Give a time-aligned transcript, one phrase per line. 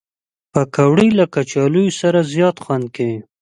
[0.53, 3.17] پکورې له کچالو سره زیات خوند کوي